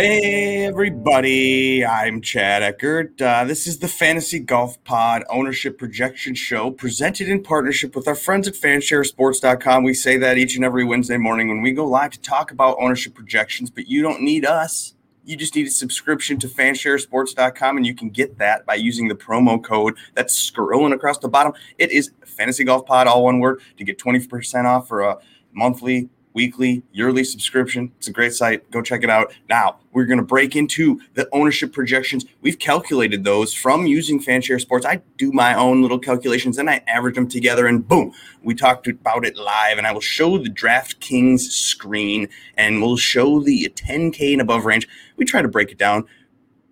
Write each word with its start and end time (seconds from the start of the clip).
Hey, 0.00 0.64
everybody. 0.64 1.84
I'm 1.84 2.20
Chad 2.20 2.62
Eckert. 2.62 3.20
Uh, 3.20 3.44
this 3.44 3.66
is 3.66 3.80
the 3.80 3.88
Fantasy 3.88 4.38
Golf 4.38 4.80
Pod 4.84 5.24
Ownership 5.28 5.76
Projection 5.76 6.36
Show 6.36 6.70
presented 6.70 7.28
in 7.28 7.42
partnership 7.42 7.96
with 7.96 8.06
our 8.06 8.14
friends 8.14 8.46
at 8.46 8.54
fansharesports.com. 8.54 9.82
We 9.82 9.94
say 9.94 10.16
that 10.16 10.38
each 10.38 10.54
and 10.54 10.64
every 10.64 10.84
Wednesday 10.84 11.16
morning 11.16 11.48
when 11.48 11.62
we 11.62 11.72
go 11.72 11.84
live 11.84 12.12
to 12.12 12.20
talk 12.20 12.52
about 12.52 12.76
ownership 12.78 13.12
projections, 13.12 13.70
but 13.70 13.88
you 13.88 14.00
don't 14.00 14.22
need 14.22 14.44
us. 14.44 14.94
You 15.24 15.36
just 15.36 15.56
need 15.56 15.66
a 15.66 15.70
subscription 15.70 16.38
to 16.38 16.46
fansharesports.com, 16.46 17.76
and 17.76 17.84
you 17.84 17.96
can 17.96 18.10
get 18.10 18.38
that 18.38 18.66
by 18.66 18.76
using 18.76 19.08
the 19.08 19.16
promo 19.16 19.60
code 19.60 19.96
that's 20.14 20.48
scrolling 20.48 20.94
across 20.94 21.18
the 21.18 21.28
bottom. 21.28 21.54
It 21.76 21.90
is 21.90 22.12
Fantasy 22.24 22.62
Golf 22.62 22.86
Pod, 22.86 23.08
all 23.08 23.24
one 23.24 23.40
word, 23.40 23.62
to 23.78 23.82
get 23.82 23.98
20% 23.98 24.64
off 24.64 24.86
for 24.86 25.00
a 25.00 25.18
monthly 25.52 26.08
weekly, 26.38 26.84
yearly 26.92 27.24
subscription. 27.24 27.90
It's 27.96 28.06
a 28.06 28.12
great 28.12 28.32
site. 28.32 28.70
Go 28.70 28.80
check 28.80 29.02
it 29.02 29.10
out. 29.10 29.34
Now, 29.48 29.80
we're 29.90 30.04
going 30.04 30.20
to 30.20 30.24
break 30.24 30.54
into 30.54 31.00
the 31.14 31.28
ownership 31.32 31.72
projections. 31.72 32.26
We've 32.42 32.60
calculated 32.60 33.24
those 33.24 33.52
from 33.52 33.88
using 33.88 34.22
Fanshare 34.22 34.60
Sports. 34.60 34.86
I 34.86 35.02
do 35.16 35.32
my 35.32 35.52
own 35.54 35.82
little 35.82 35.98
calculations 35.98 36.56
and 36.56 36.70
I 36.70 36.80
average 36.86 37.16
them 37.16 37.26
together, 37.26 37.66
and 37.66 37.88
boom, 37.88 38.12
we 38.44 38.54
talked 38.54 38.86
about 38.86 39.26
it 39.26 39.36
live. 39.36 39.78
And 39.78 39.86
I 39.88 39.90
will 39.90 40.00
show 40.00 40.38
the 40.38 40.48
DraftKings 40.48 41.40
screen 41.40 42.28
and 42.56 42.80
we'll 42.80 42.96
show 42.96 43.40
the 43.40 43.68
10K 43.74 44.30
and 44.30 44.40
above 44.40 44.64
range. 44.64 44.86
We 45.16 45.24
try 45.24 45.42
to 45.42 45.48
break 45.48 45.72
it 45.72 45.78
down 45.78 46.06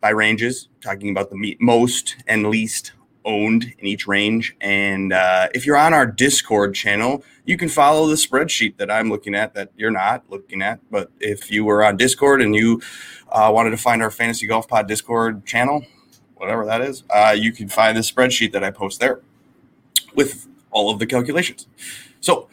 by 0.00 0.10
ranges, 0.10 0.68
talking 0.80 1.10
about 1.10 1.30
the 1.30 1.56
most 1.58 2.14
and 2.28 2.48
least 2.50 2.92
owned 3.26 3.74
in 3.78 3.86
each 3.86 4.06
range. 4.06 4.56
And 4.60 5.12
uh, 5.12 5.48
if 5.52 5.66
you're 5.66 5.76
on 5.76 5.92
our 5.92 6.06
Discord 6.06 6.74
channel, 6.74 7.22
you 7.44 7.58
can 7.58 7.68
follow 7.68 8.06
the 8.06 8.14
spreadsheet 8.14 8.78
that 8.78 8.90
I'm 8.90 9.10
looking 9.10 9.34
at 9.34 9.52
that 9.54 9.70
you're 9.76 9.90
not 9.90 10.24
looking 10.30 10.62
at. 10.62 10.80
But 10.90 11.10
if 11.20 11.50
you 11.50 11.64
were 11.64 11.84
on 11.84 11.98
Discord 11.98 12.40
and 12.40 12.54
you 12.54 12.80
uh, 13.30 13.50
wanted 13.52 13.70
to 13.70 13.76
find 13.76 14.02
our 14.02 14.10
Fantasy 14.10 14.46
Golf 14.46 14.68
Pod 14.68 14.88
Discord 14.88 15.44
channel, 15.44 15.84
whatever 16.36 16.64
that 16.64 16.80
is, 16.80 17.02
uh, 17.10 17.34
you 17.36 17.52
can 17.52 17.68
find 17.68 17.96
the 17.96 18.00
spreadsheet 18.00 18.52
that 18.52 18.64
I 18.64 18.70
post 18.70 19.00
there 19.00 19.20
with 20.14 20.48
all 20.70 20.90
of 20.90 20.98
the 20.98 21.06
calculations. 21.06 21.66
So, 22.20 22.48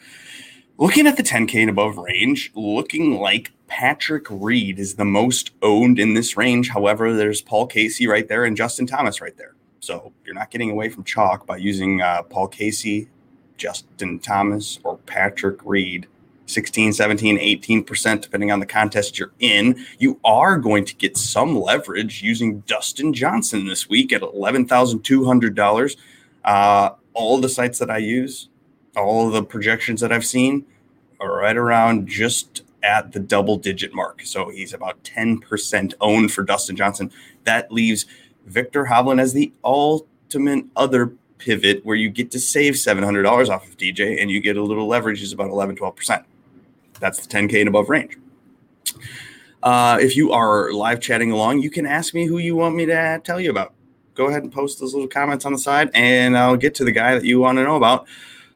looking 0.76 1.06
at 1.06 1.16
the 1.16 1.22
10K 1.22 1.60
and 1.60 1.70
above 1.70 1.96
range, 1.96 2.50
looking 2.54 3.18
like 3.18 3.52
Patrick 3.66 4.26
Reed 4.28 4.78
is 4.78 4.94
the 4.94 5.04
most 5.04 5.50
owned 5.62 5.98
in 5.98 6.14
this 6.14 6.36
range. 6.36 6.70
However, 6.70 7.12
there's 7.12 7.40
Paul 7.40 7.66
Casey 7.66 8.06
right 8.06 8.28
there 8.28 8.44
and 8.44 8.56
Justin 8.56 8.86
Thomas 8.86 9.20
right 9.20 9.36
there. 9.36 9.54
So 9.84 10.12
you're 10.24 10.34
not 10.34 10.50
getting 10.50 10.70
away 10.70 10.88
from 10.88 11.04
chalk 11.04 11.46
by 11.46 11.58
using 11.58 12.00
uh, 12.00 12.22
Paul 12.22 12.48
Casey, 12.48 13.08
Justin 13.58 14.18
Thomas, 14.18 14.80
or 14.82 14.96
Patrick 14.98 15.60
Reed. 15.64 16.06
16, 16.46 16.92
17, 16.92 17.38
18%, 17.38 18.20
depending 18.20 18.52
on 18.52 18.60
the 18.60 18.66
contest 18.66 19.18
you're 19.18 19.32
in. 19.40 19.82
You 19.98 20.20
are 20.24 20.58
going 20.58 20.84
to 20.84 20.94
get 20.94 21.16
some 21.16 21.58
leverage 21.58 22.22
using 22.22 22.60
Dustin 22.60 23.14
Johnson 23.14 23.66
this 23.66 23.88
week 23.88 24.12
at 24.12 24.20
$11,200. 24.20 25.96
Uh, 26.44 26.90
all 27.14 27.40
the 27.40 27.48
sites 27.48 27.78
that 27.78 27.90
I 27.90 27.96
use, 27.98 28.50
all 28.94 29.30
the 29.30 29.42
projections 29.42 30.02
that 30.02 30.12
I've 30.12 30.26
seen 30.26 30.66
are 31.18 31.38
right 31.38 31.56
around 31.56 32.08
just 32.08 32.62
at 32.82 33.12
the 33.12 33.20
double 33.20 33.56
digit 33.56 33.94
mark. 33.94 34.20
So 34.24 34.50
he's 34.50 34.74
about 34.74 35.02
10% 35.02 35.94
owned 36.00 36.30
for 36.30 36.42
Dustin 36.42 36.76
Johnson. 36.76 37.10
That 37.44 37.72
leaves 37.72 38.04
Viktor 38.46 38.84
Hovland 38.84 39.20
as 39.20 39.32
the 39.32 39.52
ultimate 39.64 40.66
other 40.76 41.12
pivot 41.38 41.84
where 41.84 41.96
you 41.96 42.08
get 42.08 42.30
to 42.30 42.40
save 42.40 42.74
$700 42.74 43.48
off 43.48 43.68
of 43.68 43.76
DJ 43.76 44.20
and 44.20 44.30
you 44.30 44.40
get 44.40 44.56
a 44.56 44.62
little 44.62 44.86
leverage 44.86 45.22
is 45.22 45.32
about 45.32 45.50
11, 45.50 45.76
12%. 45.76 46.24
That's 47.00 47.26
the 47.26 47.36
10K 47.36 47.60
and 47.60 47.68
above 47.68 47.88
range. 47.88 48.16
Uh, 49.62 49.98
if 50.00 50.16
you 50.16 50.32
are 50.32 50.72
live 50.72 51.00
chatting 51.00 51.32
along, 51.32 51.62
you 51.62 51.70
can 51.70 51.86
ask 51.86 52.14
me 52.14 52.26
who 52.26 52.38
you 52.38 52.54
want 52.54 52.74
me 52.76 52.86
to 52.86 53.20
tell 53.24 53.40
you 53.40 53.50
about. 53.50 53.72
Go 54.14 54.26
ahead 54.26 54.42
and 54.42 54.52
post 54.52 54.78
those 54.78 54.92
little 54.94 55.08
comments 55.08 55.44
on 55.44 55.52
the 55.52 55.58
side, 55.58 55.90
and 55.94 56.36
I'll 56.36 56.56
get 56.56 56.74
to 56.76 56.84
the 56.84 56.92
guy 56.92 57.14
that 57.14 57.24
you 57.24 57.40
want 57.40 57.58
to 57.58 57.64
know 57.64 57.76
about. 57.76 58.06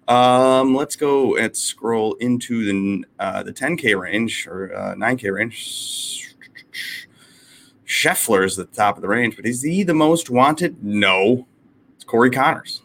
Um, 0.07 0.75
let's 0.75 0.97
go 0.97 1.37
and 1.37 1.55
scroll 1.57 2.15
into 2.15 2.65
the 2.65 3.05
uh, 3.19 3.43
the 3.43 3.53
10K 3.53 3.99
range 3.99 4.47
or 4.47 4.75
uh, 4.75 4.95
9K 4.95 5.33
range. 5.33 6.28
Scheffler 7.89 8.45
is 8.45 8.59
at 8.59 8.71
the 8.71 8.77
top 8.77 8.97
of 8.97 9.03
the 9.03 9.09
range, 9.09 9.35
but 9.35 9.47
is 9.47 9.63
he 9.63 9.83
the 9.83 9.95
most 9.95 10.29
wanted? 10.29 10.85
No. 10.85 11.47
It's 11.97 12.05
Corey 12.05 12.31
Conners. 12.31 12.83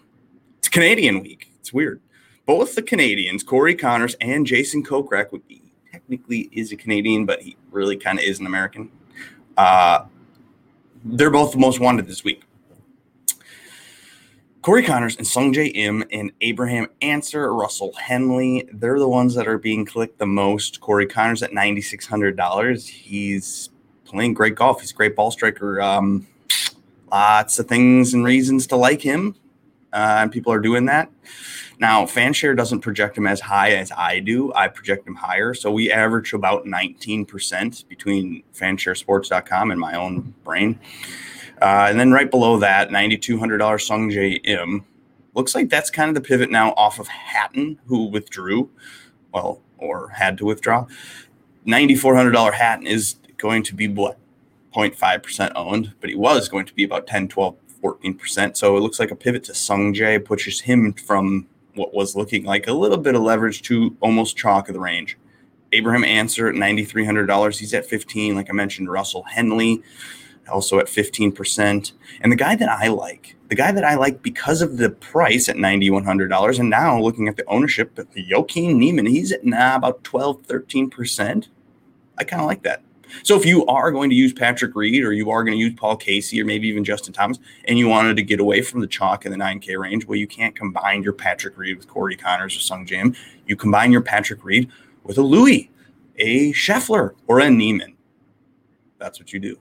It's 0.59 0.69
Canadian 0.69 1.21
week. 1.21 1.51
It's 1.59 1.73
weird. 1.73 1.99
Both 2.45 2.75
the 2.75 2.81
Canadians, 2.81 3.43
Corey 3.43 3.75
Conners 3.75 4.15
and 4.21 4.45
Jason 4.45 4.83
Kokrak, 4.83 5.27
he 5.47 5.61
technically 5.91 6.49
is 6.53 6.71
a 6.71 6.77
Canadian, 6.77 7.25
but 7.25 7.41
he 7.41 7.57
really 7.69 7.97
kind 7.97 8.17
of 8.17 8.23
is 8.23 8.39
an 8.39 8.45
American. 8.45 8.89
Uh, 9.57 10.05
they're 11.03 11.29
both 11.29 11.51
the 11.51 11.57
most 11.57 11.81
wanted 11.81 12.07
this 12.07 12.23
week. 12.23 12.43
Corey 14.61 14.83
Conners 14.83 15.17
and 15.17 15.27
Sungjae 15.27 15.71
Im 15.75 16.05
and 16.13 16.31
Abraham 16.39 16.87
Ancer, 17.01 17.53
Russell 17.53 17.91
Henley, 18.01 18.69
they're 18.71 18.99
the 18.99 19.09
ones 19.09 19.35
that 19.35 19.49
are 19.49 19.57
being 19.57 19.85
clicked 19.85 20.19
the 20.19 20.25
most. 20.25 20.79
Corey 20.79 21.05
Conners 21.05 21.43
at 21.43 21.51
$9,600. 21.51 22.87
He's 22.87 23.69
playing 24.13 24.34
great 24.34 24.56
golf. 24.56 24.79
He's 24.79 24.91
a 24.91 24.94
great 24.94 25.16
ball 25.16 25.31
striker. 25.31 25.81
Um, 25.81 26.28
lots 27.12 27.59
of 27.59 27.68
things 27.68 28.13
and 28.13 28.24
reasons 28.24 28.68
to 28.68 28.75
like 28.75 29.01
him, 29.01 29.35
uh, 29.91 30.18
and 30.22 30.31
people 30.31 30.53
are 30.53 30.59
doing 30.59 30.85
that. 30.85 31.09
Now, 31.79 32.06
Fanshare 32.06 32.56
doesn't 32.56 32.81
project 32.81 33.18
him 33.18 33.28
as 33.28 33.41
high 33.41 33.72
as 33.72 33.91
I 33.91 34.19
do. 34.19 34.53
I 34.53 34.68
project 34.68 35.07
him 35.07 35.16
higher. 35.16 35.53
So 35.53 35.72
we 35.72 35.91
average 35.91 36.31
about 36.34 36.66
19% 36.66 37.88
between 37.90 38.44
fansharesports.com 38.56 39.72
and 39.72 39.79
my 39.79 39.96
own 39.96 40.34
brain. 40.44 40.80
Uh, 41.62 41.88
and 41.90 42.00
then 42.00 42.12
right 42.12 42.30
below 42.30 42.57
that, 42.59 42.90
$9,200 42.90 43.57
Sungjae 43.57 44.40
Im. 44.45 44.85
Looks 45.34 45.56
like 45.56 45.69
that's 45.69 45.90
kind 45.90 46.09
of 46.09 46.16
the 46.16 46.22
pivot 46.22 46.51
now 46.51 46.74
off 46.74 47.00
of 47.00 47.07
Hatton, 47.07 47.80
who 47.88 48.06
withdrew, 48.06 48.69
well, 49.34 49.62
or 49.78 50.09
had 50.09 50.38
to 50.38 50.45
withdraw. 50.45 50.85
$9,400 51.66 52.53
Hatton 52.53 52.85
is 52.85 53.16
going 53.43 53.61
to 53.61 53.75
be 53.75 53.89
what 53.89 54.17
0.5% 54.73 55.51
owned, 55.53 55.93
but 55.99 56.09
he 56.09 56.15
was 56.15 56.47
going 56.47 56.65
to 56.65 56.73
be 56.73 56.85
about 56.85 57.05
10, 57.05 57.27
12, 57.27 57.55
14%. 57.83 58.55
So 58.55 58.77
it 58.77 58.79
looks 58.79 58.99
like 58.99 59.11
a 59.11 59.15
pivot 59.15 59.43
to 59.43 59.51
Sungjae 59.51 60.23
pushes 60.23 60.61
him 60.61 60.93
from 60.93 61.45
what 61.75 61.93
was 61.93 62.15
looking 62.15 62.45
like 62.45 62.67
a 62.67 62.73
little 62.73 62.97
bit 62.97 63.15
of 63.15 63.21
leverage 63.21 63.61
to 63.63 63.97
almost 63.99 64.37
chalk 64.37 64.69
of 64.69 64.73
the 64.73 64.79
range. 64.79 65.17
Abraham 65.73 66.05
Ancer 66.05 66.47
at 66.47 66.55
$9,300. 66.55 67.59
He's 67.59 67.73
at 67.73 67.85
15. 67.85 68.33
Like 68.33 68.49
I 68.49 68.53
mentioned, 68.53 68.89
Russell 68.89 69.23
Henley 69.23 69.83
also 70.49 70.79
at 70.79 70.85
15%. 70.85 71.91
And 72.21 72.31
the 72.31 72.37
guy 72.37 72.55
that 72.55 72.69
I 72.69 72.87
like, 72.87 73.35
the 73.49 73.55
guy 73.55 73.73
that 73.73 73.83
I 73.83 73.95
like 73.95 74.21
because 74.21 74.61
of 74.61 74.77
the 74.77 74.89
price 74.89 75.49
at 75.49 75.57
$9,100. 75.57 76.59
And 76.59 76.69
now 76.69 76.97
looking 76.99 77.27
at 77.27 77.35
the 77.35 77.45
ownership, 77.47 77.99
Joaquin 78.15 78.79
Niemann, 78.79 79.07
he's 79.07 79.31
at 79.33 79.43
now 79.43 79.75
about 79.75 80.03
12, 80.03 80.43
13%. 80.43 81.47
I 82.17 82.23
kind 82.23 82.41
of 82.41 82.47
like 82.47 82.63
that. 82.63 82.83
So 83.22 83.38
if 83.38 83.46
you 83.46 83.66
are 83.68 83.91
going 83.91 84.09
to 84.09 84.16
use 84.16 84.34
Patrick 84.34 84.75
Reed 84.75 85.03
or 85.03 85.13
you 85.13 85.29
are 85.29 85.44
going 85.44 85.57
to 85.57 85.63
use 85.63 85.74
Paul 85.75 85.96
Casey 85.96 86.41
or 86.41 86.46
maybe 86.46 86.68
even 86.68 86.84
Justin 86.84 87.13
Thomas 87.13 87.40
and 87.66 87.78
you 87.78 87.88
wanted 87.88 88.16
to 88.18 88.24
get 88.24 88.40
away 88.40 88.62
from 88.62 88.81
the 88.81 88.88
chalk 88.88 89.25
in 89.25 89.31
the 89.31 89.38
9K 89.38 89.78
range, 89.79 90.06
well, 90.06 90.18
you 90.18 90.28
can't 90.28 90.56
combine 90.56 91.03
your 91.03 91.13
Patrick 91.13 91.57
Reed 91.57 91.78
with 91.78 91.88
Corey 91.88 92.16
Conners 92.16 92.56
or 92.56 92.59
Sungjae 92.59 92.94
Im. 92.94 93.16
You 93.46 93.56
combine 93.56 93.91
your 93.91 94.01
Patrick 94.01 94.44
Reed 94.44 94.69
with 95.03 95.18
a 95.18 95.22
Louis, 95.22 95.69
a 96.18 96.51
Scheffler, 96.54 97.13
or 97.27 97.39
a 97.39 97.50
Niemann. 97.50 97.95
That's 98.98 99.19
what 99.19 99.33
you 99.33 99.39
do. 99.39 99.59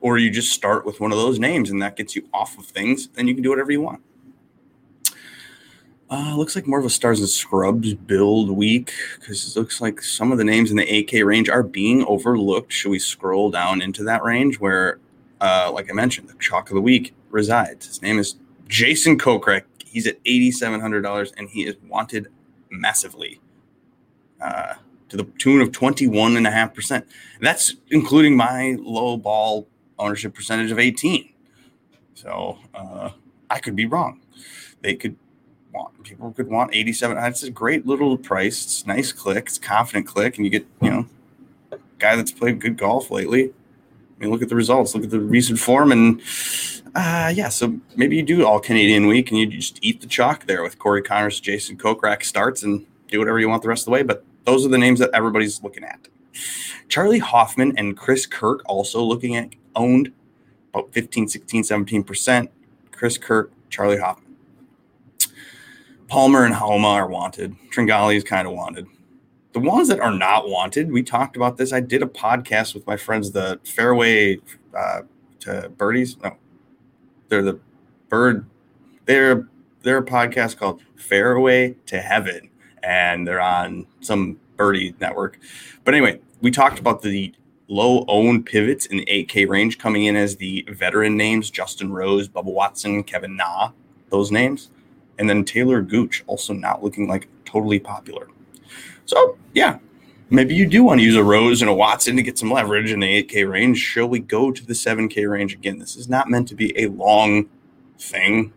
Or 0.00 0.18
you 0.18 0.30
just 0.30 0.50
start 0.50 0.84
with 0.84 1.00
one 1.00 1.12
of 1.12 1.18
those 1.18 1.38
names 1.38 1.70
and 1.70 1.80
that 1.82 1.96
gets 1.96 2.16
you 2.16 2.28
off 2.34 2.58
of 2.58 2.66
things, 2.66 3.08
then 3.08 3.28
you 3.28 3.34
can 3.34 3.42
do 3.42 3.50
whatever 3.50 3.70
you 3.70 3.80
want. 3.80 4.02
Uh, 6.08 6.36
looks 6.36 6.54
like 6.54 6.68
more 6.68 6.78
of 6.78 6.84
a 6.84 6.90
stars 6.90 7.18
and 7.18 7.28
scrubs 7.28 7.92
build 7.94 8.48
week 8.50 8.92
because 9.18 9.56
it 9.56 9.58
looks 9.58 9.80
like 9.80 10.00
some 10.00 10.30
of 10.30 10.38
the 10.38 10.44
names 10.44 10.70
in 10.70 10.76
the 10.76 10.86
8K 10.86 11.26
range 11.26 11.48
are 11.48 11.64
being 11.64 12.04
overlooked. 12.04 12.72
Should 12.72 12.90
we 12.90 13.00
scroll 13.00 13.50
down 13.50 13.82
into 13.82 14.04
that 14.04 14.22
range 14.22 14.60
where, 14.60 15.00
uh, 15.40 15.70
like 15.74 15.90
I 15.90 15.94
mentioned, 15.94 16.28
the 16.28 16.34
chalk 16.34 16.70
of 16.70 16.76
the 16.76 16.80
week 16.80 17.12
resides? 17.30 17.86
His 17.86 18.02
name 18.02 18.20
is 18.20 18.36
Jason 18.68 19.18
Kokrak. 19.18 19.62
He's 19.84 20.06
at 20.06 20.18
eighty-seven 20.26 20.80
hundred 20.80 21.00
dollars, 21.02 21.32
and 21.36 21.48
he 21.48 21.66
is 21.66 21.74
wanted 21.88 22.28
massively, 22.70 23.40
uh, 24.40 24.74
to 25.08 25.16
the 25.16 25.24
tune 25.38 25.60
of 25.60 25.72
twenty-one 25.72 26.36
and 26.36 26.46
a 26.46 26.52
half 26.52 26.72
percent. 26.72 27.04
That's 27.40 27.74
including 27.90 28.36
my 28.36 28.76
low 28.78 29.16
ball 29.16 29.66
ownership 29.98 30.34
percentage 30.34 30.70
of 30.70 30.78
eighteen. 30.78 31.32
So 32.14 32.58
uh, 32.74 33.10
I 33.50 33.58
could 33.58 33.74
be 33.74 33.86
wrong. 33.86 34.20
They 34.82 34.94
could 34.94 35.16
want. 35.76 36.02
People 36.02 36.32
could 36.32 36.48
want 36.48 36.74
87. 36.74 37.16
It's 37.18 37.42
a 37.42 37.50
great 37.50 37.86
little 37.86 38.16
price. 38.16 38.64
It's 38.64 38.86
nice 38.86 39.12
click. 39.12 39.46
It's 39.46 39.58
confident 39.58 40.06
click, 40.06 40.36
and 40.36 40.44
you 40.44 40.50
get 40.50 40.66
you 40.80 40.90
know, 40.90 41.06
guy 41.98 42.16
that's 42.16 42.32
played 42.32 42.60
good 42.60 42.76
golf 42.76 43.10
lately. 43.10 43.50
I 43.50 44.22
mean, 44.22 44.30
look 44.30 44.42
at 44.42 44.48
the 44.48 44.56
results. 44.56 44.94
Look 44.94 45.04
at 45.04 45.10
the 45.10 45.20
recent 45.20 45.58
form, 45.58 45.92
and 45.92 46.20
uh, 46.94 47.32
yeah. 47.34 47.50
So 47.50 47.78
maybe 47.96 48.16
you 48.16 48.22
do 48.22 48.46
all 48.46 48.60
Canadian 48.60 49.06
week, 49.06 49.30
and 49.30 49.38
you 49.38 49.46
just 49.46 49.78
eat 49.82 50.00
the 50.00 50.06
chalk 50.06 50.46
there 50.46 50.62
with 50.62 50.78
Corey 50.78 51.02
Conners, 51.02 51.38
Jason 51.38 51.76
Kokrak 51.76 52.24
starts, 52.24 52.62
and 52.62 52.86
do 53.08 53.18
whatever 53.18 53.38
you 53.38 53.48
want 53.48 53.62
the 53.62 53.68
rest 53.68 53.82
of 53.82 53.86
the 53.86 53.90
way. 53.92 54.02
But 54.02 54.24
those 54.44 54.64
are 54.64 54.68
the 54.70 54.78
names 54.78 54.98
that 55.00 55.10
everybody's 55.12 55.62
looking 55.62 55.84
at. 55.84 56.08
Charlie 56.88 57.18
Hoffman 57.18 57.76
and 57.76 57.96
Chris 57.96 58.26
Kirk 58.26 58.62
also 58.66 59.02
looking 59.02 59.36
at 59.36 59.50
owned 59.74 60.12
about 60.72 60.92
15, 60.92 61.28
16, 61.28 61.62
17%. 61.62 62.48
Chris 62.92 63.18
Kirk, 63.18 63.52
Charlie 63.70 63.98
Hoffman. 63.98 64.25
Palmer 66.08 66.44
and 66.44 66.54
Homa 66.54 66.88
are 66.88 67.08
wanted. 67.08 67.56
Tringali 67.70 68.16
is 68.16 68.24
kind 68.24 68.46
of 68.46 68.54
wanted. 68.54 68.86
The 69.52 69.60
ones 69.60 69.88
that 69.88 70.00
are 70.00 70.12
not 70.12 70.48
wanted, 70.48 70.92
we 70.92 71.02
talked 71.02 71.36
about 71.36 71.56
this. 71.56 71.72
I 71.72 71.80
did 71.80 72.02
a 72.02 72.06
podcast 72.06 72.74
with 72.74 72.86
my 72.86 72.96
friends, 72.96 73.30
the 73.30 73.58
Fairway 73.64 74.38
uh, 74.76 75.02
to 75.40 75.70
Birdies. 75.76 76.16
No, 76.22 76.36
they're 77.28 77.42
the 77.42 77.58
Bird. 78.08 78.46
They're 79.06 79.48
they're 79.82 79.98
a 79.98 80.04
podcast 80.04 80.58
called 80.58 80.82
Fairway 80.96 81.76
to 81.86 82.00
Heaven, 82.00 82.50
and 82.82 83.26
they're 83.26 83.40
on 83.40 83.86
some 84.00 84.38
birdie 84.56 84.94
network. 85.00 85.38
But 85.84 85.94
anyway, 85.94 86.20
we 86.40 86.50
talked 86.50 86.78
about 86.78 87.02
the 87.02 87.32
low 87.68 88.04
owned 88.08 88.46
pivots 88.46 88.86
in 88.86 88.98
the 88.98 89.06
8K 89.06 89.48
range 89.48 89.78
coming 89.78 90.04
in 90.04 90.16
as 90.16 90.36
the 90.36 90.66
veteran 90.70 91.16
names 91.16 91.50
Justin 91.50 91.92
Rose, 91.92 92.28
Bubba 92.28 92.52
Watson, 92.52 93.02
Kevin 93.02 93.36
Na, 93.36 93.70
those 94.10 94.30
names. 94.30 94.70
And 95.18 95.28
then 95.28 95.44
Taylor 95.44 95.82
Gooch 95.82 96.24
also 96.26 96.52
not 96.52 96.82
looking 96.82 97.08
like 97.08 97.28
totally 97.44 97.78
popular. 97.78 98.28
So, 99.06 99.38
yeah, 99.54 99.78
maybe 100.30 100.54
you 100.54 100.66
do 100.66 100.84
want 100.84 101.00
to 101.00 101.04
use 101.04 101.16
a 101.16 101.24
Rose 101.24 101.62
and 101.62 101.70
a 101.70 101.74
Watson 101.74 102.16
to 102.16 102.22
get 102.22 102.38
some 102.38 102.50
leverage 102.50 102.90
in 102.90 103.00
the 103.00 103.22
8K 103.22 103.48
range. 103.50 103.78
Shall 103.78 104.08
we 104.08 104.18
go 104.18 104.50
to 104.50 104.66
the 104.66 104.74
7K 104.74 105.30
range 105.30 105.54
again? 105.54 105.78
This 105.78 105.96
is 105.96 106.08
not 106.08 106.28
meant 106.28 106.48
to 106.48 106.54
be 106.54 106.76
a 106.78 106.88
long 106.88 107.48
thing 107.98 108.52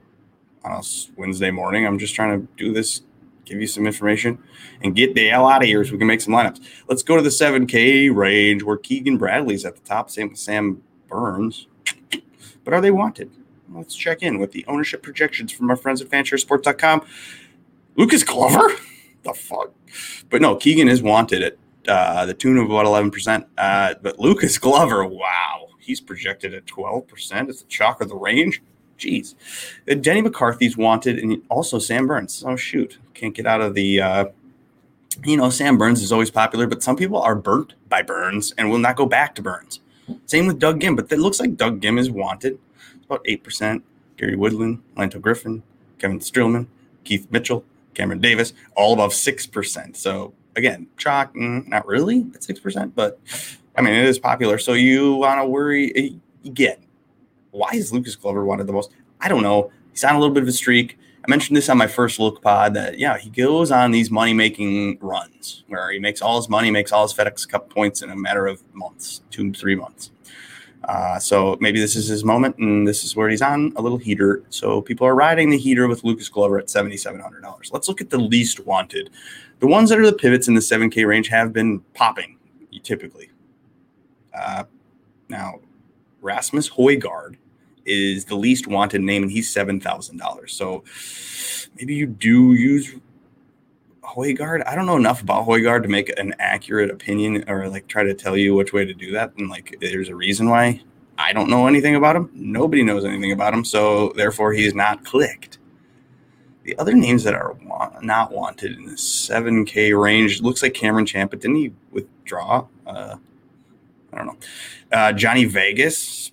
on 0.64 0.72
a 0.72 0.82
Wednesday 1.16 1.52
morning. 1.52 1.86
I'm 1.86 2.00
just 2.00 2.16
trying 2.16 2.42
to 2.42 2.48
do 2.58 2.74
this 2.74 3.04
give 3.50 3.60
you 3.60 3.68
some 3.68 3.88
information, 3.88 4.38
and 4.84 4.96
get 4.96 5.16
the 5.16 5.28
hell 5.28 5.48
out 5.48 5.62
of 5.62 5.68
here 5.68 5.84
so 5.84 5.92
we 5.92 5.98
can 5.98 6.08
make 6.08 6.22
some 6.22 6.34
lineups. 6.34 6.62
Let's 6.88 7.04
go 7.04 7.16
to 7.16 7.22
the 7.22 7.30
7K 7.30 8.16
range 8.16 8.64
where 8.64 8.78
Keegan 8.78 9.18
Bradley's 9.18 9.66
at 9.66 9.76
the 9.76 9.82
top, 9.82 10.10
same 10.10 10.30
with 10.30 10.40
Sam 10.40 10.82
Burns. 11.08 11.68
But 12.64 12.74
are 12.74 12.82
they 12.82 12.92
wanted? 12.92 13.32
Let's 13.74 13.96
check 13.96 14.22
in 14.22 14.40
with 14.40 14.52
the 14.52 14.66
ownership 14.68 15.04
projections 15.04 15.52
from 15.52 15.70
our 15.70 15.76
friends 15.76 16.02
at 16.02 16.10
fansharesports.com. 16.10 17.06
Lucas 17.96 18.24
Glover? 18.24 18.68
The 19.22 19.34
fuck? 19.34 19.74
But 20.30 20.42
no, 20.42 20.56
Keegan 20.56 20.88
is 20.88 21.02
wanted 21.04 21.44
at 21.44 21.58
uh, 21.90 22.26
the 22.26 22.34
tune 22.34 22.58
of 22.58 22.70
about 22.70 22.86
11%. 22.86 23.46
Uh, 23.58 23.96
but 24.02 24.18
Lucas 24.18 24.58
Glover, 24.58 25.06
wow, 25.06 25.68
he's 25.78 26.00
projected 26.00 26.54
at 26.54 26.66
12%. 26.66 27.50
It's 27.50 27.62
the 27.62 27.68
chalk 27.68 28.00
of 28.00 28.08
the 28.08 28.16
range. 28.16 28.62
Jeez. 28.98 29.36
Uh, 29.90 29.96
Denny 29.96 30.22
McCarthy's 30.22 30.78
wanted, 30.78 31.20
and 31.20 31.42
also 31.50 31.80
Sam 31.80 32.08
Burns. 32.08 32.44
Oh, 32.48 32.56
shoot. 32.56 32.98
Can't 33.14 33.34
get 33.34 33.46
out 33.46 33.60
of 33.60 33.74
the. 33.74 34.02
Uh, 34.02 34.26
you 35.26 35.36
know, 35.36 35.50
Sam 35.50 35.78
Burns 35.78 36.02
is 36.02 36.12
always 36.12 36.32
popular, 36.32 36.68
but 36.68 36.84
some 36.84 36.96
people 36.96 37.22
are 37.22 37.36
burnt 37.36 37.74
by 37.90 38.02
Burns 38.02 38.54
and 38.58 38.70
will 38.70 38.78
not 38.78 38.96
go 38.96 39.06
back 39.06 39.36
to 39.36 39.42
Burns. 39.42 39.82
Same 40.28 40.48
with 40.48 40.60
Doug 40.60 40.80
Ghim, 40.80 40.96
but 40.96 41.12
it 41.12 41.20
looks 41.20 41.40
like 41.40 41.58
Doug 41.58 41.82
Ghim 41.82 42.00
is 42.00 42.10
wanted. 42.10 42.58
About 43.10 43.24
8%. 43.26 43.82
Gary 44.20 44.36
Woodland, 44.36 44.84
Lanto 44.98 45.20
Griffin, 45.20 45.64
Kevin 45.98 46.20
Streelman, 46.20 46.68
Keith 47.06 47.26
Mitchell, 47.32 47.64
Cameron 47.94 48.20
Davis, 48.20 48.54
all 48.76 48.94
above 48.94 49.12
6%. 49.14 49.96
So 49.96 50.34
again, 50.58 50.88
chalk, 50.98 51.34
mm, 51.34 51.66
not 51.68 51.88
really 51.88 52.28
at 52.36 52.42
6%, 52.42 52.92
but 52.94 53.18
I 53.78 53.82
mean, 53.82 53.94
it 53.94 54.06
is 54.06 54.20
popular. 54.20 54.58
So 54.58 54.74
you 54.74 55.16
want 55.16 55.40
to 55.40 55.46
worry, 55.46 56.20
again. 56.44 56.78
why 57.52 57.70
is 57.72 57.94
Lucas 57.94 58.16
Glover 58.16 58.44
wanted 58.44 58.68
the 58.68 58.74
most? 58.74 58.92
I 59.22 59.30
don't 59.30 59.42
know. 59.42 59.72
He's 59.92 60.04
on 60.04 60.16
a 60.16 60.20
little 60.20 60.34
bit 60.34 60.44
of 60.44 60.50
a 60.50 60.54
streak. 60.54 60.98
I 61.24 61.30
mentioned 61.30 61.56
this 61.56 61.70
on 61.70 61.78
my 61.78 61.88
first 61.88 62.20
look 62.20 62.42
pod 62.42 62.74
that 62.74 62.98
yeah, 62.98 63.18
he 63.18 63.30
goes 63.30 63.72
on 63.72 63.92
these 63.92 64.10
money 64.10 64.34
making 64.34 64.98
runs 65.00 65.64
where 65.68 65.92
he 65.92 66.00
makes 66.00 66.22
all 66.22 66.38
his 66.38 66.50
money, 66.50 66.72
makes 66.72 66.92
all 66.92 67.08
his 67.08 67.14
FedEx 67.14 67.48
Cup 67.48 67.70
points 67.70 68.02
in 68.02 68.10
a 68.10 68.16
matter 68.16 68.48
of 68.48 68.64
months, 68.74 69.22
two 69.30 69.52
three 69.54 69.76
months. 69.76 70.12
Uh, 70.86 71.20
so 71.20 71.58
maybe 71.60 71.80
this 71.80 71.96
is 71.96 72.08
his 72.08 72.24
moment, 72.24 72.58
and 72.58 72.88
this 72.88 73.04
is 73.04 73.16
where 73.16 73.30
he's 73.30 73.42
on 73.42 73.74
a 73.76 73.82
little 73.82 73.98
heater. 73.98 74.44
So 74.50 74.82
people 74.82 75.06
are 75.06 75.16
riding 75.16 75.50
the 75.50 75.58
heater 75.58 75.88
with 75.88 76.04
Lucas 76.04 76.30
Glover 76.30 76.58
at 76.58 76.70
seventy 76.70 76.98
seven 76.98 77.20
hundred 77.20 77.42
dollars. 77.42 77.70
Let's 77.72 77.88
look 77.88 78.02
at 78.02 78.10
the 78.10 78.18
least 78.18 78.66
wanted. 78.66 79.10
The 79.60 79.68
ones 79.68 79.90
that 79.90 80.00
are 80.00 80.06
the 80.06 80.14
pivots 80.14 80.48
in 80.48 80.56
the 80.56 80.62
seven 80.62 80.90
K 80.90 81.04
range 81.04 81.28
have 81.28 81.52
been 81.52 81.82
popping 81.94 82.38
typically. 82.84 83.30
Uh, 84.34 84.64
now 85.28 85.60
Rasmus 86.22 86.70
Højgaard 86.70 87.36
is 87.86 88.26
the 88.26 88.36
least 88.36 88.68
wanted 88.68 89.02
name, 89.02 89.24
and 89.24 89.32
he's 89.32 89.50
seven 89.50 89.80
thousand 89.80 90.18
dollars. 90.18 90.54
So 90.54 90.84
maybe 91.76 91.94
you 91.94 92.06
do 92.06 92.54
use 92.54 92.96
Højgaard. 94.16 94.66
I 94.68 94.76
don't 94.76 94.86
know 94.86 94.98
enough 94.98 95.22
about 95.22 95.46
Højgaard 95.48 95.84
to 95.84 95.90
make 95.90 96.10
an 96.20 96.34
accurate 96.40 96.90
opinion 96.90 97.44
or 97.48 97.68
like 97.70 97.88
try 97.88 98.04
to 98.04 98.14
tell 98.14 98.38
you 98.38 98.56
which 98.56 98.74
way 98.74 98.86
to 98.86 98.94
do 98.94 99.12
that. 99.12 99.34
And 99.38 99.50
like, 99.50 99.78
there's 99.80 100.10
a 100.10 100.16
reason 100.16 100.50
why 100.50 100.82
I 101.18 101.34
don't 101.34 101.50
know 101.50 101.68
anything 101.68 101.96
about 101.96 102.16
him. 102.16 102.30
Nobody 102.34 102.84
knows 102.84 103.06
anything 103.06 103.32
about 103.32 103.54
him, 103.54 103.66
so 103.66 104.14
therefore 104.16 104.54
he's 104.54 104.74
not 104.74 105.04
clicked. 105.04 105.60
The 106.64 106.78
other 106.78 106.94
names 106.94 107.24
that 107.24 107.34
are 107.34 107.58
not 108.02 108.32
wanted 108.32 108.78
in 108.78 108.86
the 108.86 108.94
7K 108.94 110.00
range 110.00 110.42
looks 110.42 110.62
like 110.62 110.74
Cameron 110.74 111.06
Champ, 111.06 111.32
but 111.32 111.42
didn't 111.42 111.58
he 111.58 111.74
withdraw? 111.92 112.68
Uh, 112.86 113.16
I 114.14 114.18
don't 114.18 114.28
know. 114.28 114.38
Uh, 114.92 115.14
Johnny 115.14 115.46
Vegas, 115.46 116.32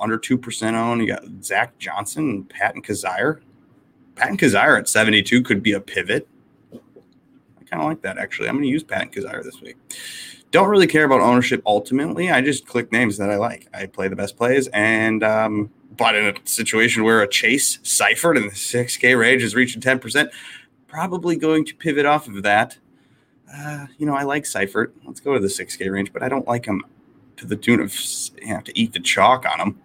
under 0.00 0.18
2% 0.18 0.74
owned. 0.74 1.00
You 1.02 1.08
got 1.08 1.24
Zach 1.42 1.78
Johnson 1.78 2.30
and 2.30 2.48
Patton 2.48 2.82
Kizzire. 2.82 3.40
Patton 4.14 4.38
Kizzire 4.38 4.78
at 4.78 4.88
72 4.88 5.42
could 5.42 5.62
be 5.62 5.72
a 5.72 5.80
pivot. 5.80 6.26
Kind 7.70 7.82
of 7.82 7.88
like 7.88 8.02
that, 8.02 8.18
actually. 8.18 8.48
I'm 8.48 8.54
going 8.54 8.64
to 8.64 8.70
use 8.70 8.82
Patton 8.82 9.10
Kizzire 9.10 9.42
this 9.42 9.60
week. 9.60 9.76
Don't 10.52 10.68
really 10.68 10.86
care 10.86 11.04
about 11.04 11.20
ownership 11.20 11.62
ultimately. 11.66 12.30
I 12.30 12.40
just 12.40 12.66
click 12.66 12.92
names 12.92 13.18
that 13.18 13.30
I 13.30 13.36
like. 13.36 13.68
I 13.74 13.86
play 13.86 14.08
the 14.08 14.16
best 14.16 14.36
plays. 14.36 14.68
And, 14.68 15.22
um, 15.24 15.70
but 15.96 16.14
in 16.14 16.26
a 16.26 16.34
situation 16.44 17.04
where 17.04 17.22
a 17.22 17.28
Chase 17.28 17.78
Seiffert 17.78 18.36
in 18.36 18.44
the 18.44 18.54
6K 18.54 19.18
range 19.18 19.42
is 19.42 19.54
reaching 19.54 19.82
10%, 19.82 20.30
probably 20.86 21.36
going 21.36 21.64
to 21.64 21.74
pivot 21.74 22.06
off 22.06 22.28
of 22.28 22.42
that. 22.42 22.78
Uh, 23.52 23.86
you 23.98 24.06
know, 24.06 24.14
I 24.14 24.22
like 24.22 24.44
Seiffert. 24.44 24.92
Let's 25.04 25.20
go 25.20 25.34
to 25.34 25.40
the 25.40 25.48
6K 25.48 25.90
range, 25.90 26.12
but 26.12 26.22
I 26.22 26.28
don't 26.28 26.46
like 26.46 26.66
him 26.66 26.84
to 27.36 27.46
the 27.46 27.56
tune 27.56 27.80
of 27.80 27.94
you 28.40 28.48
have 28.48 28.64
to 28.64 28.78
eat 28.78 28.92
the 28.92 29.00
chalk 29.00 29.44
on 29.46 29.58
them. 29.58 29.82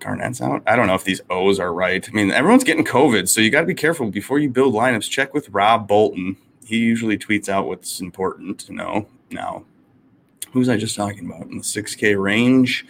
Garnett's 0.00 0.40
out. 0.40 0.62
I 0.66 0.76
don't 0.76 0.86
know 0.86 0.94
if 0.94 1.04
these 1.04 1.20
O's 1.30 1.58
are 1.58 1.72
right. 1.72 2.06
I 2.08 2.12
mean, 2.12 2.30
everyone's 2.30 2.64
getting 2.64 2.84
COVID, 2.84 3.28
so 3.28 3.40
you 3.40 3.50
got 3.50 3.60
to 3.60 3.66
be 3.66 3.74
careful 3.74 4.10
before 4.10 4.38
you 4.38 4.48
build 4.48 4.74
lineups. 4.74 5.08
Check 5.08 5.32
with 5.34 5.48
Rob 5.50 5.86
Bolton. 5.86 6.36
He 6.64 6.78
usually 6.78 7.18
tweets 7.18 7.48
out 7.48 7.66
what's 7.66 8.00
important 8.00 8.58
to 8.60 8.72
know. 8.72 9.06
Now, 9.30 9.64
who's 10.52 10.68
I 10.68 10.76
just 10.76 10.96
talking 10.96 11.26
about 11.26 11.42
in 11.42 11.58
the 11.58 11.64
6K 11.64 12.20
range? 12.20 12.86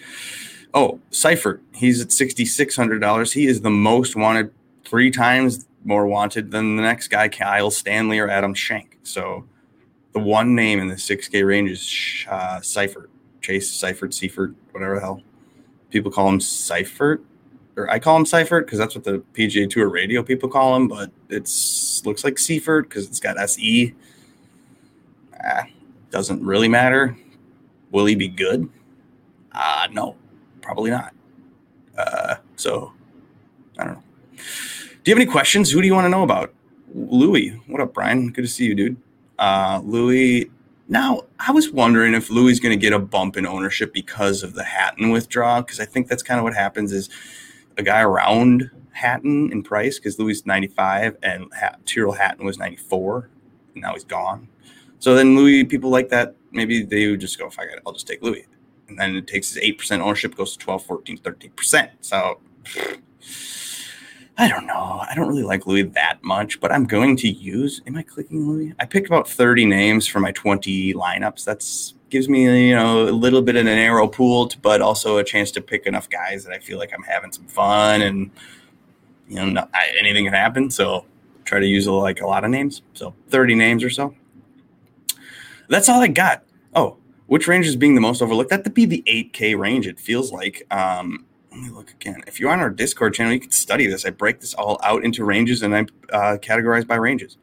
Oh, 0.73 1.01
Seifert. 1.11 1.63
He's 1.73 2.01
at 2.01 2.09
$6,600. 2.09 3.33
He 3.33 3.47
is 3.47 3.61
the 3.61 3.71
most 3.71 4.17
wanted, 4.17 4.53
three 4.85 5.11
times 5.11 5.67
more 5.85 6.07
wanted 6.07 6.51
than 6.51 6.77
the 6.77 6.83
next 6.83 7.09
guy, 7.09 7.29
Kyle 7.29 7.71
Stanley 7.71 8.19
or 8.19 8.29
Adam 8.29 8.55
Schenk. 8.55 8.99
So 9.03 9.45
the 10.13 10.21
one 10.21 10.55
name 10.55 10.79
in 10.79 10.89
the 10.89 10.95
6K 10.95 11.47
range 11.47 11.71
is 11.71 12.27
uh, 12.29 12.59
Seiffert, 12.61 13.09
Chase 13.41 13.71
Seifert, 13.71 14.15
Seifert, 14.15 14.55
whatever 14.73 14.97
the 14.97 15.01
hell. 15.01 15.23
People 15.91 16.11
call 16.11 16.29
him 16.29 16.41
Seifert, 16.41 17.23
or 17.77 17.91
I 17.91 17.99
call 17.99 18.17
him 18.17 18.27
Seifert 18.27 18.67
because 18.67 18.79
that's 18.79 18.95
what 18.95 19.05
the 19.05 19.23
PGA 19.35 19.69
Tour 19.69 19.89
radio 19.89 20.23
people 20.23 20.49
call 20.49 20.77
him, 20.77 20.89
but 20.89 21.11
it's 21.29 22.05
looks 22.07 22.25
like 22.25 22.39
Seifert 22.39 22.89
because 22.89 23.07
it's 23.07 23.21
got 23.21 23.39
SE. 23.39 23.95
Ah, 25.43 25.67
doesn't 26.11 26.43
really 26.45 26.69
matter. 26.69 27.17
Will 27.91 28.07
he 28.07 28.15
be 28.15 28.29
good? 28.29 28.69
Uh, 29.53 29.89
no, 29.93 30.17
probably 30.61 30.91
not. 30.91 31.13
Uh, 31.97 32.37
so 32.57 32.93
I 33.79 33.85
don't 33.85 33.95
know. 33.95 34.03
Do 34.37 35.11
you 35.11 35.15
have 35.15 35.23
any 35.23 35.31
questions? 35.31 35.71
Who 35.71 35.81
do 35.81 35.87
you 35.87 35.95
want 35.95 36.05
to 36.05 36.11
know 36.11 36.23
about? 36.23 36.53
Louis, 36.95 37.51
what 37.67 37.81
up, 37.81 37.95
Brian? 37.95 38.31
Good 38.33 38.43
to 38.43 38.49
see 38.49 38.65
you, 38.65 38.75
dude. 38.75 38.97
Uh, 39.39 39.81
Louis. 39.83 40.51
Now, 40.91 41.23
I 41.39 41.53
was 41.53 41.71
wondering 41.71 42.15
if 42.15 42.31
Louis 42.31 42.51
is 42.51 42.59
going 42.59 42.77
to 42.77 42.81
get 42.81 42.93
a 42.93 42.99
bump 42.99 43.37
in 43.37 43.47
ownership 43.47 43.93
because 43.95 44.43
of 44.43 44.55
the 44.55 44.65
Hatton 44.65 45.11
withdrawal, 45.11 45.63
because 45.63 45.79
I 45.79 45.85
think 45.85 46.09
that's 46.09 46.25
kind 46.25 46.39
of 46.39 46.43
what 46.43 46.53
happens 46.53 46.91
is 46.93 47.09
a 47.79 47.83
guy 47.85 48.01
around 48.01 48.73
Hatton 48.91 49.53
in 49.53 49.63
price, 49.63 50.01
because 50.01 50.19
Louis 50.19 50.45
95 50.45 51.17
and 51.23 51.47
Tyrrell 51.87 52.15
Hatton 52.15 52.45
was 52.45 52.59
94, 52.59 53.31
and 53.75 53.83
now 53.83 53.95
he's 53.95 54.03
gone. 54.03 54.49
So 54.99 55.15
then 55.15 55.37
Louis, 55.37 55.65
people 55.65 55.91
like 55.91 56.09
that, 56.09 56.35
maybe 56.51 56.83
they 56.83 57.07
would 57.07 57.21
just 57.21 57.39
go, 57.39 57.47
if 57.47 57.57
I 57.61 57.67
got 57.67 57.77
it, 57.77 57.83
I'll 57.87 57.93
just 57.93 58.09
take 58.09 58.21
Louis. 58.21 58.47
And 58.89 58.99
then 58.99 59.15
it 59.15 59.29
takes 59.29 59.55
his 59.55 59.63
8% 59.63 60.01
ownership, 60.01 60.35
goes 60.35 60.57
to 60.57 60.59
12, 60.59 60.85
14, 60.87 61.19
13%. 61.19 61.91
So 62.01 62.41
I 64.41 64.49
don't 64.49 64.67
know. 64.67 65.05
I 65.07 65.13
don't 65.15 65.29
really 65.29 65.43
like 65.43 65.67
Louis 65.67 65.83
that 65.83 66.23
much, 66.23 66.61
but 66.61 66.73
I'm 66.73 66.87
going 66.87 67.15
to 67.19 67.29
use. 67.29 67.83
Am 67.87 67.95
I 67.95 68.03
clicking 68.03 68.49
Louis? 68.49 68.73
I 68.81 68.87
picked 68.87 69.07
about 69.07 69.29
30 69.29 69.67
names 69.67 70.07
for 70.07 70.19
my 70.19 70.33
20 70.33 70.95
lineups. 70.95 71.45
That's 71.45 71.95
gives 72.09 72.27
me 72.29 72.69
you 72.69 72.75
know 72.75 73.03
a 73.03 73.13
little 73.13 73.43
bit 73.43 73.57
of 73.57 73.67
an 73.67 73.69
arrow 73.69 74.09
pool, 74.09 74.51
but 74.63 74.81
also 74.81 75.19
a 75.19 75.25
chance 75.25 75.51
to 75.53 75.61
pick 75.61 75.87
enough 75.87 76.09
guys 76.09 76.43
that 76.45 76.55
I 76.55 76.59
feel 76.59 76.79
like 76.79 76.91
I'm 76.95 77.03
having 77.03 77.33
some 77.33 77.47
fun 77.47 78.01
and 78.01 78.31
you 79.29 79.37
know 79.37 79.45
not, 79.45 79.71
I, 79.75 79.89
anything 79.99 80.25
can 80.25 80.33
happen. 80.33 80.71
So 80.71 81.05
try 81.45 81.61
to 81.61 81.67
use 81.67 81.87
like 81.87 82.23
a 82.23 82.27
lot 82.27 82.43
of 82.43 82.51
names. 82.51 82.81
So 82.95 83.15
30 83.29 83.55
names 83.57 83.85
or 83.85 83.91
so. 83.91 84.15
That's 85.69 85.91
all 85.91 86.01
I 86.01 86.09
got. 86.09 86.45
Oh, 86.75 86.97
which 87.27 87.47
range 87.47 87.67
is 87.67 87.77
being 87.77 87.95
the 87.95 88.01
most 88.01 88.23
overlooked? 88.23 88.49
That'd 88.49 88.73
be 88.73 88.87
the 88.87 89.05
8K 89.07 89.59
range. 89.59 89.87
It 89.87 90.01
feels 90.01 90.33
like. 90.33 90.67
Um, 90.71 91.27
let 91.51 91.61
me 91.61 91.69
look 91.69 91.91
again. 91.91 92.23
If 92.27 92.39
you're 92.39 92.51
on 92.51 92.61
our 92.61 92.71
Discord 92.71 93.15
channel, 93.15 93.33
you 93.33 93.41
can 93.41 93.51
study 93.51 93.87
this. 93.87 94.05
I 94.05 94.11
break 94.11 94.41
this 94.41 94.55
all 94.55 94.79
out 94.83 95.05
into 95.05 95.25
ranges 95.25 95.63
and 95.63 95.75
I 95.75 95.81
uh, 96.13 96.39
categorize 96.39 96.87
by 96.87 96.97
ranges. 96.97 97.37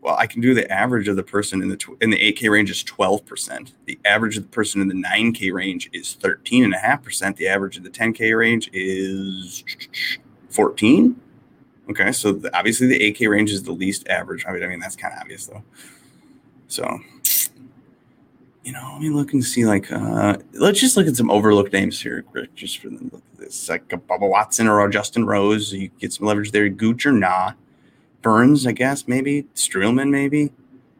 Well, 0.00 0.16
I 0.16 0.26
can 0.26 0.40
do 0.40 0.54
the 0.54 0.70
average 0.70 1.08
of 1.08 1.16
the 1.16 1.22
person 1.22 1.60
in 1.60 1.68
the 1.68 1.76
tw- 1.76 2.00
in 2.00 2.10
the 2.10 2.32
8K 2.32 2.50
range 2.50 2.70
is 2.70 2.82
12%. 2.84 3.72
The 3.84 3.98
average 4.04 4.36
of 4.36 4.44
the 4.44 4.48
person 4.48 4.80
in 4.80 4.88
the 4.88 4.94
9K 4.94 5.52
range 5.52 5.90
is 5.92 6.16
13.5%. 6.20 7.36
The 7.36 7.48
average 7.48 7.76
of 7.76 7.82
the 7.82 7.90
10K 7.90 8.36
range 8.38 8.70
is 8.72 9.64
14. 10.50 11.20
Okay, 11.90 12.12
so 12.12 12.32
the, 12.32 12.56
obviously 12.56 12.86
the 12.86 13.12
8K 13.12 13.28
range 13.28 13.50
is 13.50 13.62
the 13.64 13.72
least 13.72 14.06
average. 14.08 14.44
I 14.46 14.52
mean, 14.52 14.62
I 14.62 14.66
mean 14.68 14.78
that's 14.78 14.96
kind 14.96 15.12
of 15.12 15.20
obvious 15.20 15.46
though. 15.46 15.64
So, 16.68 17.00
you 18.64 18.72
know, 18.72 18.90
let 18.92 19.00
me 19.00 19.10
look 19.10 19.32
and 19.32 19.44
see. 19.44 19.64
Like, 19.64 19.90
uh, 19.90 20.36
let's 20.52 20.80
just 20.80 20.96
look 20.96 21.06
at 21.06 21.16
some 21.16 21.30
overlooked 21.30 21.72
names 21.72 22.00
here, 22.00 22.24
Rick. 22.32 22.54
Just 22.54 22.78
for 22.78 22.88
them, 22.88 23.10
look 23.12 23.22
at 23.34 23.38
this, 23.38 23.68
like 23.68 23.92
a 23.92 23.96
Bubba 23.96 24.28
Watson 24.28 24.68
or 24.68 24.88
Justin 24.88 25.24
Rose. 25.24 25.72
You 25.72 25.88
get 25.98 26.12
some 26.12 26.26
leverage 26.26 26.52
there. 26.52 26.68
Gooch 26.68 27.06
or 27.06 27.12
nah. 27.12 27.52
Burns, 28.20 28.66
I 28.66 28.72
guess 28.72 29.06
maybe 29.06 29.44
Streelman, 29.54 30.10
maybe 30.10 30.52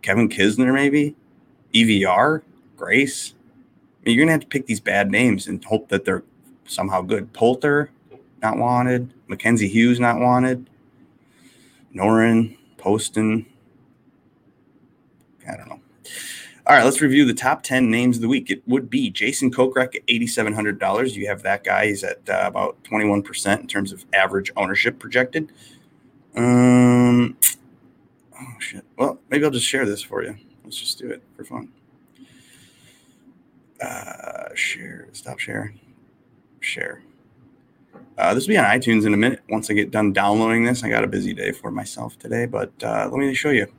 Kevin 0.02 0.28
Kisner, 0.28 0.72
maybe 0.72 1.16
EVR, 1.74 2.42
Grace. 2.76 3.34
I 3.34 4.06
mean, 4.06 4.16
you're 4.16 4.24
gonna 4.24 4.32
have 4.32 4.42
to 4.42 4.46
pick 4.46 4.66
these 4.66 4.80
bad 4.80 5.10
names 5.10 5.46
and 5.46 5.62
hope 5.64 5.88
that 5.88 6.04
they're 6.04 6.22
somehow 6.64 7.02
good. 7.02 7.32
Poulter, 7.32 7.90
not 8.40 8.56
wanted. 8.56 9.12
Mackenzie 9.26 9.68
Hughes, 9.68 9.98
not 9.98 10.20
wanted. 10.20 10.70
Noren, 11.94 12.56
Poston. 12.76 13.46
I 15.46 15.56
don't 15.56 15.68
know. 15.68 15.80
All 16.68 16.76
right, 16.76 16.84
let's 16.84 17.00
review 17.00 17.24
the 17.24 17.32
top 17.32 17.62
10 17.62 17.90
names 17.90 18.18
of 18.18 18.20
the 18.20 18.28
week. 18.28 18.50
It 18.50 18.62
would 18.66 18.90
be 18.90 19.08
Jason 19.08 19.50
Kokrak 19.50 19.96
at 19.96 20.06
$8,700. 20.06 21.14
You 21.14 21.26
have 21.26 21.42
that 21.42 21.64
guy. 21.64 21.86
He's 21.86 22.04
at 22.04 22.28
uh, 22.28 22.42
about 22.44 22.84
21% 22.84 23.60
in 23.60 23.66
terms 23.66 23.90
of 23.90 24.04
average 24.12 24.52
ownership 24.54 24.98
projected. 24.98 25.50
Um, 26.36 27.38
oh, 28.38 28.54
shit. 28.58 28.84
Well, 28.98 29.18
maybe 29.30 29.46
I'll 29.46 29.50
just 29.50 29.64
share 29.64 29.86
this 29.86 30.02
for 30.02 30.22
you. 30.22 30.36
Let's 30.62 30.76
just 30.76 30.98
do 30.98 31.08
it 31.08 31.22
for 31.38 31.44
fun. 31.44 31.72
Uh, 33.80 34.54
share, 34.54 35.08
stop 35.12 35.38
share, 35.38 35.72
share. 36.60 37.02
Uh, 38.18 38.34
this 38.34 38.46
will 38.46 38.52
be 38.52 38.58
on 38.58 38.66
iTunes 38.66 39.06
in 39.06 39.14
a 39.14 39.16
minute. 39.16 39.40
Once 39.48 39.70
I 39.70 39.72
get 39.72 39.90
done 39.90 40.12
downloading 40.12 40.66
this, 40.66 40.84
I 40.84 40.90
got 40.90 41.02
a 41.02 41.08
busy 41.08 41.32
day 41.32 41.52
for 41.52 41.70
myself 41.70 42.18
today, 42.18 42.44
but 42.44 42.72
uh, 42.82 43.08
let 43.10 43.18
me 43.18 43.32
show 43.32 43.48
you. 43.48 43.72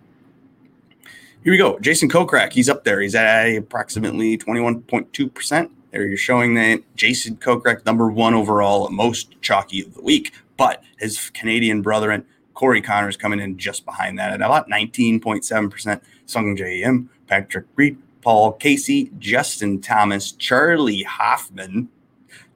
Here 1.41 1.53
we 1.53 1.57
go. 1.57 1.79
Jason 1.79 2.09
Kokrak, 2.09 2.51
he's 2.51 2.67
up 2.67 2.83
there. 2.83 2.99
He's 2.99 3.15
at 3.15 3.55
approximately 3.55 4.37
21.2%. 4.37 5.69
There 5.91 6.05
you're 6.05 6.17
showing 6.17 6.53
that 6.55 6.83
Jason 6.97 7.37
Kokrak, 7.37 7.85
number 7.85 8.11
one 8.11 8.33
overall, 8.33 8.89
most 8.89 9.41
chalky 9.41 9.81
of 9.81 9.93
the 9.93 10.01
week, 10.01 10.33
but 10.57 10.83
his 10.97 11.29
Canadian 11.29 11.81
brethren, 11.81 12.25
Corey 12.53 12.81
Conners, 12.81 13.15
coming 13.15 13.39
in 13.39 13.57
just 13.57 13.85
behind 13.85 14.19
that 14.19 14.31
at 14.31 14.41
about 14.41 14.69
19.7%. 14.69 16.01
Sungjae 16.27 16.81
Im, 16.83 17.09
Patrick 17.25 17.65
Reed, 17.75 17.97
Paul 18.21 18.51
Casey, 18.51 19.09
Justin 19.17 19.79
Thomas, 19.79 20.33
Charlie 20.33 21.03
Hoffman, 21.03 21.87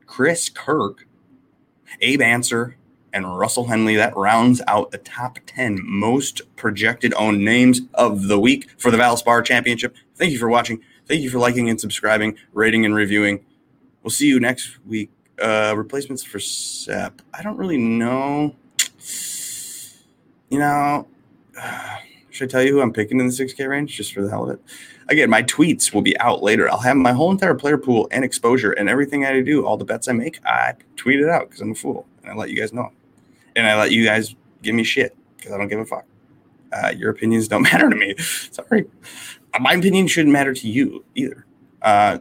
Chris 0.05 0.49
Kirk, 0.49 1.07
Abe 2.01 2.21
Ancer, 2.21 2.75
and 3.13 3.37
Russell 3.37 3.65
Henley. 3.65 3.95
That 3.95 4.15
rounds 4.17 4.61
out 4.67 4.91
the 4.91 4.97
top 4.97 5.39
10 5.45 5.79
most 5.83 6.41
projected 6.55 7.13
owned 7.13 7.43
names 7.45 7.81
of 7.93 8.27
the 8.27 8.39
week 8.39 8.69
for 8.77 8.91
the 8.91 8.97
Valspar 8.97 9.45
Championship. 9.45 9.95
Thank 10.15 10.31
you 10.31 10.39
for 10.39 10.49
watching. 10.49 10.81
Thank 11.07 11.21
you 11.21 11.29
for 11.29 11.39
liking 11.39 11.69
and 11.69 11.79
subscribing, 11.79 12.37
rating 12.53 12.85
and 12.85 12.95
reviewing. 12.95 13.45
We'll 14.03 14.11
see 14.11 14.27
you 14.27 14.39
next 14.39 14.79
week. 14.85 15.11
Uh, 15.41 15.73
replacements 15.75 16.23
for 16.23 16.39
Sep. 16.39 17.21
I 17.33 17.41
don't 17.41 17.57
really 17.57 17.77
know. 17.77 18.55
You 20.49 20.59
know, 20.59 21.07
should 22.29 22.49
I 22.49 22.51
tell 22.51 22.63
you 22.63 22.73
who 22.73 22.81
I'm 22.81 22.93
picking 22.93 23.19
in 23.19 23.27
the 23.27 23.33
6K 23.33 23.67
range 23.67 23.95
just 23.95 24.13
for 24.13 24.21
the 24.21 24.29
hell 24.29 24.43
of 24.43 24.51
it? 24.51 24.61
Again, 25.09 25.29
my 25.29 25.43
tweets 25.43 25.93
will 25.93 26.01
be 26.01 26.17
out 26.19 26.41
later. 26.41 26.69
I'll 26.69 26.79
have 26.79 26.95
my 26.95 27.11
whole 27.11 27.31
entire 27.31 27.55
player 27.55 27.77
pool 27.77 28.07
and 28.11 28.23
exposure 28.23 28.71
and 28.71 28.87
everything 28.87 29.25
I 29.25 29.41
do, 29.41 29.65
all 29.65 29.75
the 29.77 29.85
bets 29.85 30.07
I 30.07 30.13
make, 30.13 30.39
I 30.45 30.75
tweet 30.95 31.19
it 31.19 31.29
out 31.29 31.49
because 31.49 31.61
I'm 31.61 31.71
a 31.71 31.75
fool 31.75 32.07
and 32.21 32.31
I 32.31 32.35
let 32.35 32.49
you 32.49 32.55
guys 32.55 32.71
know. 32.71 32.91
And 33.55 33.67
I 33.67 33.77
let 33.77 33.91
you 33.91 34.05
guys 34.05 34.35
give 34.61 34.75
me 34.75 34.83
shit 34.83 35.15
because 35.37 35.51
I 35.51 35.57
don't 35.57 35.67
give 35.67 35.79
a 35.79 35.85
fuck. 35.85 36.05
Uh, 36.71 36.93
your 36.97 37.11
opinions 37.11 37.47
don't 37.47 37.61
matter 37.71 37.89
to 37.89 37.95
me. 37.95 38.15
Sorry. 38.17 38.85
My 39.59 39.73
opinion 39.73 40.07
shouldn't 40.07 40.33
matter 40.33 40.53
to 40.53 40.67
you 40.67 41.05
either. 41.15 41.45
Uh, 41.81 42.19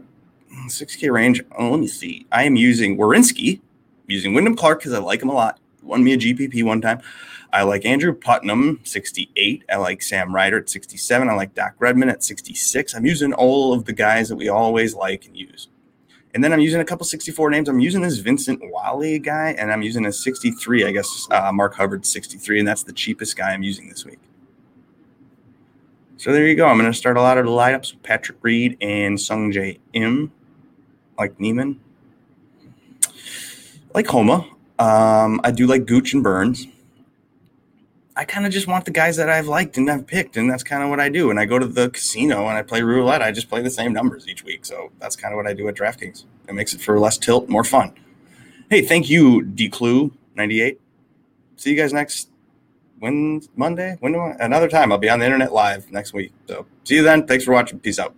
6K 0.66 1.10
range. 1.10 1.42
Oh, 1.56 1.70
let 1.70 1.80
me 1.80 1.86
see. 1.86 2.26
I 2.30 2.44
am 2.44 2.56
using 2.56 2.98
Werenski, 2.98 3.60
using 4.06 4.34
Wyndham 4.34 4.56
Clark 4.56 4.80
because 4.80 4.92
I 4.92 4.98
like 4.98 5.22
him 5.22 5.30
a 5.30 5.34
lot. 5.34 5.58
Won 5.82 6.04
me 6.04 6.12
a 6.12 6.18
GPP 6.18 6.62
one 6.64 6.80
time. 6.80 7.00
I 7.52 7.64
like 7.64 7.84
Andrew 7.84 8.14
Putnam, 8.14 8.80
68. 8.82 9.64
I 9.70 9.76
like 9.76 10.00
Sam 10.02 10.34
Ryder 10.34 10.58
at 10.58 10.70
67. 10.70 11.28
I 11.28 11.34
like 11.34 11.54
Doc 11.54 11.74
Redman 11.78 12.08
at 12.08 12.24
66. 12.24 12.94
I'm 12.94 13.04
using 13.04 13.34
all 13.34 13.74
of 13.74 13.84
the 13.84 13.92
guys 13.92 14.28
that 14.30 14.36
we 14.36 14.48
always 14.48 14.94
like 14.94 15.26
and 15.26 15.36
use. 15.36 15.68
And 16.34 16.42
then 16.42 16.52
I'm 16.52 16.60
using 16.60 16.80
a 16.80 16.84
couple 16.84 17.04
64 17.04 17.50
names. 17.50 17.68
I'm 17.68 17.80
using 17.80 18.00
this 18.00 18.18
Vincent 18.18 18.60
Whaley 18.62 19.18
guy, 19.18 19.54
and 19.58 19.70
I'm 19.70 19.82
using 19.82 20.06
a 20.06 20.12
63, 20.12 20.86
I 20.86 20.92
guess, 20.92 21.28
uh, 21.30 21.52
Mark 21.52 21.74
Hubbard 21.74 22.06
63, 22.06 22.60
and 22.60 22.66
that's 22.66 22.82
the 22.82 22.92
cheapest 22.92 23.36
guy 23.36 23.52
I'm 23.52 23.62
using 23.62 23.88
this 23.88 24.04
week. 24.06 24.18
So 26.16 26.32
there 26.32 26.46
you 26.46 26.54
go. 26.54 26.66
I'm 26.66 26.78
going 26.78 26.90
to 26.90 26.96
start 26.96 27.16
a 27.16 27.20
lot 27.20 27.36
of 27.36 27.44
the 27.44 27.50
lineups 27.50 27.92
with 27.92 28.02
Patrick 28.02 28.38
Reed 28.42 28.78
and 28.80 29.18
Sungjae 29.18 29.78
Im, 29.92 30.32
like 31.18 31.38
Niemann. 31.38 31.80
like 33.94 34.06
Homa. 34.06 34.46
Um, 34.78 35.40
I 35.44 35.50
do 35.50 35.66
like 35.66 35.84
Gooch 35.84 36.14
and 36.14 36.22
Burns. 36.22 36.66
I 38.22 38.24
kind 38.24 38.46
of 38.46 38.52
just 38.52 38.68
want 38.68 38.84
the 38.84 38.92
guys 38.92 39.16
that 39.16 39.28
I've 39.28 39.48
liked 39.48 39.76
and 39.76 39.90
I've 39.90 40.06
picked, 40.06 40.36
and 40.36 40.48
that's 40.48 40.62
kind 40.62 40.80
of 40.80 40.90
what 40.90 41.00
I 41.00 41.08
do. 41.08 41.30
And 41.30 41.40
I 41.40 41.44
go 41.44 41.58
to 41.58 41.66
the 41.66 41.90
casino 41.90 42.46
and 42.46 42.56
I 42.56 42.62
play 42.62 42.80
roulette. 42.80 43.20
I 43.20 43.32
just 43.32 43.48
play 43.48 43.62
the 43.62 43.68
same 43.68 43.92
numbers 43.92 44.28
each 44.28 44.44
week, 44.44 44.64
so 44.64 44.92
that's 45.00 45.16
kind 45.16 45.34
of 45.34 45.38
what 45.38 45.48
I 45.48 45.54
do 45.54 45.66
at 45.66 45.74
DraftKings. 45.74 46.22
It 46.48 46.54
makes 46.54 46.72
it 46.72 46.80
for 46.80 47.00
less 47.00 47.18
tilt, 47.18 47.48
more 47.48 47.64
fun. 47.64 47.92
Hey, 48.70 48.80
thank 48.82 49.10
you, 49.10 49.40
Declue 49.42 50.12
ninety 50.36 50.60
eight. 50.62 50.80
See 51.56 51.70
you 51.70 51.76
guys 51.76 51.92
next 51.92 52.28
when 53.00 53.42
Monday. 53.56 53.96
When 53.98 54.14
another 54.14 54.68
time? 54.68 54.92
I'll 54.92 54.98
be 54.98 55.10
on 55.10 55.18
the 55.18 55.24
internet 55.24 55.52
live 55.52 55.90
next 55.90 56.12
week. 56.12 56.32
So 56.46 56.64
see 56.84 56.94
you 56.94 57.02
then. 57.02 57.26
Thanks 57.26 57.42
for 57.44 57.50
watching. 57.50 57.80
Peace 57.80 57.98
out. 57.98 58.14